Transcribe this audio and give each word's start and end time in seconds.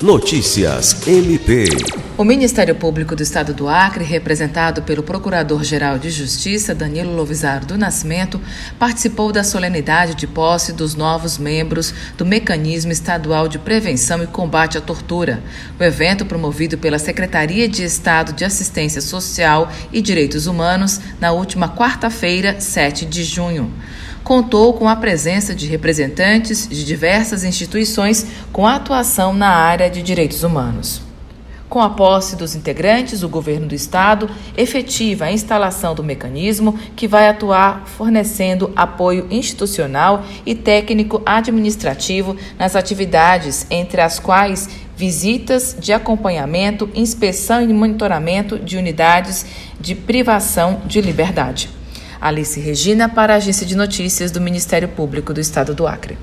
Notícias 0.00 1.08
MP. 1.08 2.07
O 2.18 2.24
Ministério 2.24 2.74
Público 2.74 3.14
do 3.14 3.22
Estado 3.22 3.54
do 3.54 3.68
Acre, 3.68 4.02
representado 4.02 4.82
pelo 4.82 5.04
Procurador-Geral 5.04 6.00
de 6.00 6.10
Justiça, 6.10 6.74
Danilo 6.74 7.14
Lovisaro 7.14 7.64
do 7.64 7.78
Nascimento, 7.78 8.40
participou 8.76 9.30
da 9.30 9.44
solenidade 9.44 10.16
de 10.16 10.26
posse 10.26 10.72
dos 10.72 10.96
novos 10.96 11.38
membros 11.38 11.94
do 12.16 12.26
Mecanismo 12.26 12.90
Estadual 12.90 13.46
de 13.46 13.60
Prevenção 13.60 14.20
e 14.20 14.26
Combate 14.26 14.76
à 14.76 14.80
Tortura. 14.80 15.40
O 15.78 15.84
evento, 15.84 16.26
promovido 16.26 16.76
pela 16.76 16.98
Secretaria 16.98 17.68
de 17.68 17.84
Estado 17.84 18.32
de 18.32 18.44
Assistência 18.44 19.00
Social 19.00 19.70
e 19.92 20.02
Direitos 20.02 20.48
Humanos, 20.48 21.00
na 21.20 21.30
última 21.30 21.68
quarta-feira, 21.68 22.60
7 22.60 23.06
de 23.06 23.22
junho 23.22 23.72
contou 24.24 24.74
com 24.74 24.86
a 24.86 24.96
presença 24.96 25.54
de 25.54 25.66
representantes 25.66 26.68
de 26.68 26.84
diversas 26.84 27.44
instituições 27.44 28.26
com 28.52 28.66
atuação 28.66 29.32
na 29.32 29.48
área 29.48 29.88
de 29.88 30.02
direitos 30.02 30.42
humanos. 30.42 31.07
Com 31.68 31.80
a 31.80 31.90
posse 31.90 32.34
dos 32.34 32.54
integrantes, 32.54 33.22
o 33.22 33.28
governo 33.28 33.66
do 33.66 33.74
estado 33.74 34.30
efetiva 34.56 35.26
a 35.26 35.32
instalação 35.32 35.94
do 35.94 36.02
mecanismo 36.02 36.78
que 36.96 37.06
vai 37.06 37.28
atuar 37.28 37.86
fornecendo 37.86 38.72
apoio 38.74 39.26
institucional 39.30 40.24
e 40.46 40.54
técnico 40.54 41.20
administrativo 41.26 42.34
nas 42.58 42.74
atividades, 42.74 43.66
entre 43.70 44.00
as 44.00 44.18
quais 44.18 44.66
visitas 44.96 45.76
de 45.78 45.92
acompanhamento, 45.92 46.88
inspeção 46.94 47.60
e 47.62 47.68
monitoramento 47.68 48.58
de 48.58 48.78
unidades 48.78 49.44
de 49.78 49.94
privação 49.94 50.80
de 50.86 51.02
liberdade. 51.02 51.68
Alice 52.18 52.58
Regina, 52.58 53.10
para 53.10 53.34
a 53.34 53.36
Agência 53.36 53.66
de 53.66 53.76
Notícias 53.76 54.30
do 54.30 54.40
Ministério 54.40 54.88
Público 54.88 55.34
do 55.34 55.40
Estado 55.40 55.74
do 55.74 55.86
Acre. 55.86 56.16